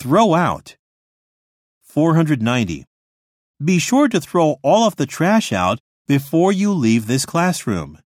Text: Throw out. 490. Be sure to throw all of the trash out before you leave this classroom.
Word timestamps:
Throw 0.00 0.32
out. 0.32 0.76
490. 1.82 2.86
Be 3.62 3.78
sure 3.78 4.08
to 4.08 4.18
throw 4.18 4.56
all 4.62 4.86
of 4.86 4.96
the 4.96 5.04
trash 5.04 5.52
out 5.52 5.78
before 6.08 6.52
you 6.52 6.72
leave 6.72 7.06
this 7.06 7.26
classroom. 7.26 7.98